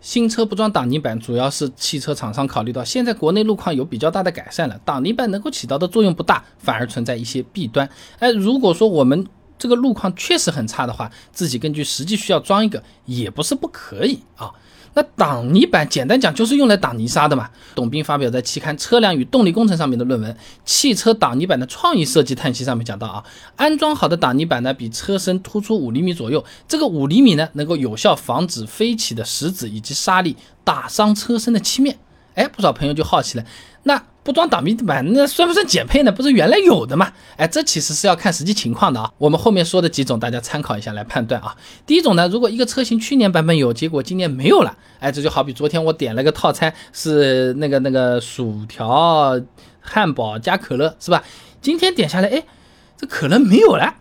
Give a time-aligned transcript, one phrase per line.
[0.00, 7.88] 新车不装挡泥板，主要是汽车厂商考虑到现在国内路况有比较大的改善了，挡泥板能够起到的作用不大，反而存在一些弊端。
[8.18, 9.26] 哎，如果说我们
[9.58, 14.50] 这个路况确实很差的话，自己根据实际需要装一个也不是不可以啊。
[14.94, 17.48] 那挡泥板简单讲就是用来挡泥沙的嘛。
[17.74, 20.32] 董斌发表在期刊《车辆与动力工程》上面的论文
[20.64, 23.24] 《汽车挡泥板的创意设计叹息》上面讲到啊，
[23.56, 31.96] 安装好的挡泥板呢比车身突出五厘米左右，这个五厘米呢能够有效防止飞起的石子以及沙粒打伤车身的漆面。
[32.34, 33.44] 哎，不少朋友就好奇了，
[33.84, 34.02] 那。
[34.22, 36.12] 不装挡泥板，那算不算减配呢？
[36.12, 37.10] 不是原来有的吗？
[37.38, 39.10] 哎，这其实是要看实际情况的啊。
[39.16, 41.56] 我们后面说的几种，大家参考一下来判断啊。
[41.86, 49.40] 第一种呢，如果一个车型去年版本有，结果今年没有了，哎，这就好比昨天我点了个套餐，是那个那个薯条、
[49.80, 51.24] 汉堡加可乐，是吧？
[51.62, 52.44] 今天点下来，哎，
[52.98, 53.94] 这可乐没有了，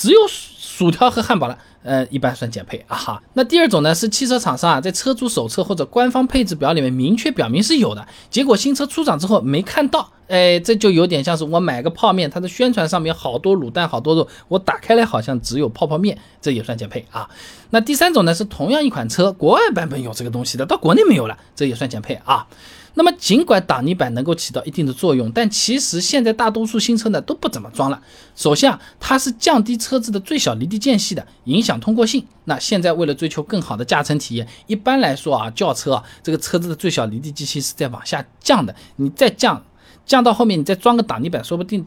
[0.00, 1.58] 只有薯条和汉堡了。
[1.82, 3.22] 呃，一般算减配啊哈。
[3.32, 17.28] 那第二种呢，是汽车厂商啊在车主手册或者官方配置表里面明确表明是有的，结果新车出厂之后没看到，哎，这就有点像是我买个泡面，它的宣传上面好多卤蛋好多肉，我打开来好像只有泡泡面，这也算减配啊。
[17.70, 22.46] 那第三种呢，是同样一款车，国外版本有这个东西的，到国内没有了，这也算减配啊。
[22.94, 28.02] 那么，尽管挡泥板能够起到一定的作用，但其实现在大多数新车呢都不怎么装了。
[28.34, 32.26] 首先啊，它是降低车子的最小离地间隙的，影响通过性。
[32.44, 38.74] 那现在为了追求更好的驾乘体验，一般来说啊，轿车啊这个车子的最小离地间隙是在往下降的。
[38.96, 39.64] 你再降，
[40.04, 41.86] 降到后面你再装个挡泥板，说不定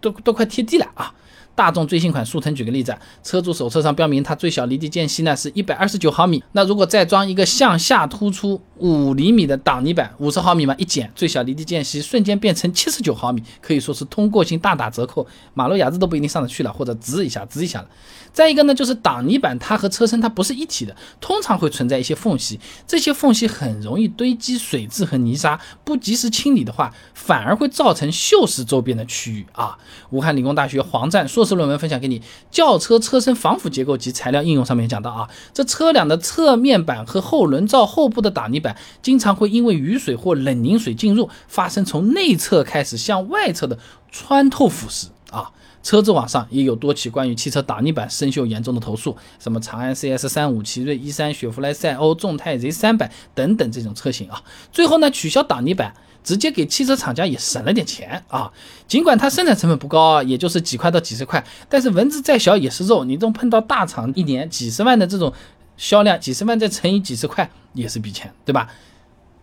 [0.00, 1.14] 都都快贴地了啊。
[1.56, 6.40] 大众最新款速腾，举个例子，车主手册上标明它最小离地间隙呢是一百二十九毫米。
[6.52, 17.88] 那如果再装一个向下突出五厘米的挡泥板，五十毫米嘛，一减，最小离地间隙瞬间变成七十九毫米，可以说是通过性大打折扣，马路牙子都不一定上得去了，或者滋一下，滋一下了。
[18.34, 29.78] 再一个呢，就是挡泥板它和车身它不是一体的，通常会存在一些缝隙，这些缝隙很容易堆积水渍和泥沙，不及时清理的话，反而会造成锈蚀周边的区域啊。
[30.10, 43.78] 武汉理工大学黄湛硕论文分享给你，轿车车身防腐结构及材料应用上面讲到啊，这车辆的侧面板和后轮罩后部的挡泥板，经常会因为雨水或冷凝水进入，发生从内侧开始向外侧的
[44.10, 45.52] 穿透腐蚀啊。
[45.86, 54.42] 车子网上也有多起关于汽车挡泥板生锈严重的投诉，什么长安 CS 三五、奇瑞 E 三、雪佛兰赛欧、众泰 Z 三百等等这种车型啊，
[54.72, 58.50] 最后呢取消挡泥板，直接给汽车厂家也省了点钱啊。
[58.88, 65.32] 尽管它生产成本不高啊，也就是几块到几十块，但是蚊子再小也是肉，你这种碰到大厂一年几十万的这种
[65.76, 68.68] 销量，几十万再乘以几十块也是笔钱，对吧？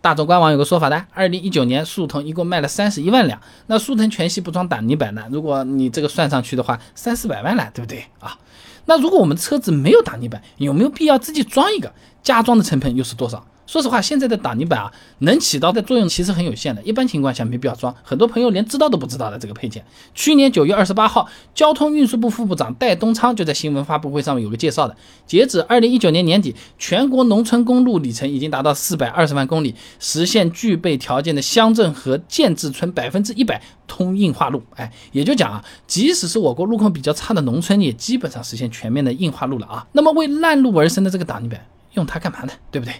[0.04, 8.36] 大众官网有个说法的，二零一九年速腾一共卖了三十一万辆，那速腾全系不装挡泥板的，如果你这个算上去的话，三四百万了，对不对啊？
[8.84, 11.90] 那如果我们车子没有挡泥板，有没有必要自己装一个？
[12.22, 13.46] 加装的成本又是多少？
[13.66, 17.94] 说实话，现在的挡泥板啊，能起到的作用其实很有限的，一般情况下没必要装。
[18.02, 19.84] 很多朋友连知道都不知道的这个配件。
[20.14, 24.94] 去年九月二十八号，交通运输部副部长戴东昌就在新闻发布会上有个介绍的。
[25.26, 34.62] 截止二零一九年年底，全国农村公路里程已经达到四百二十万公里，实现具备条件的乡镇和建制村百分之一百通硬化路。
[34.76, 39.86] 哎，也就讲啊，即使是我国路况比较差的农村，也基本上实现全面的硬化路了啊。
[39.92, 42.52] 那么为烂路而生的这个挡泥板，用它干嘛呢？
[42.70, 42.94] 对不对？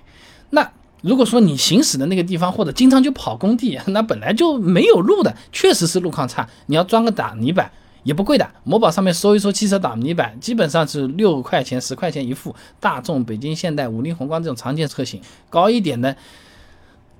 [0.51, 0.73] 那
[1.03, 6.49] 如果说你行驶的那个地方，或者经常就跑工地， 那本来就没有路的，确实是路况差。
[6.67, 7.71] 你要装个挡泥板
[8.05, 12.55] 也不贵的，某宝上面搜一搜汽车挡泥板，基本上是六块钱、十块钱一副。
[12.81, 16.17] 大众、北京现代、五菱宏光这种常见车型，高一点的。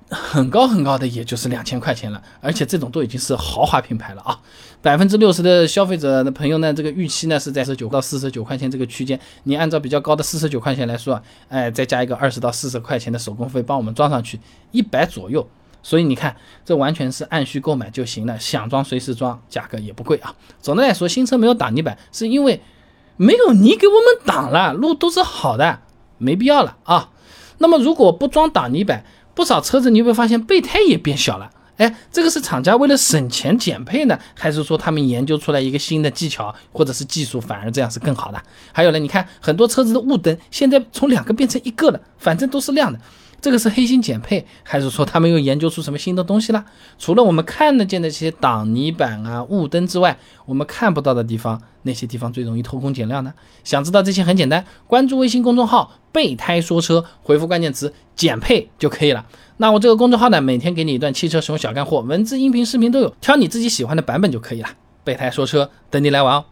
[0.09, 4.39] 很高很高的，也就是两千块钱了，而且这种都已经是豪华品牌了啊！
[4.81, 9.19] 百分之六十的消费者的朋友呢，这个预期呢是在十九到四十九块钱这个区间。
[9.43, 14.39] 你按照比较高的四十九块钱来说，哎，再加一个二十到四十块钱的手工费，帮我们装上去
[14.71, 15.47] 一百左右。
[15.81, 20.35] 所以你看，这完全是按需购买就行了，想装随时装，价格也不贵啊。
[20.61, 22.61] 总的来说，新车没有挡泥板，是因为
[23.17, 25.79] 没有泥给我们挡了，路都是好的，
[26.19, 27.09] 没必要了啊。
[27.57, 29.05] 那么如果不装挡泥板，
[29.35, 31.51] 不少车子，你有没有发现备胎也变小了？
[31.77, 38.41] 哎，这个是厂家为了省钱减配呢，还是说他们研究出来一个新的技巧或者是技术，反而这样是更好的？
[38.71, 42.97] 还有呢，你看很多车子的雾灯现在从两个变成一个了，反正都是亮的。
[43.45, 46.65] 这个是黑心减配，还是说他们又研究出什么新的东西了？
[46.97, 53.31] 除了我们看得见的这些挡泥板啊、雾灯之外，我们看不到的地方，哪些地方最容易偷工减料呢？
[53.63, 59.23] 想知道这些很简单，关注微信公众号“备胎说车”，回复关键词“减配”就可以了。
[59.57, 64.69] 那我这个公众号呢，每天给你一段汽车使用小干货，文字、音频、视频都有，挑你自己喜欢的版本就可以了。
[65.03, 66.45] 备胎说车，等你来玩哦。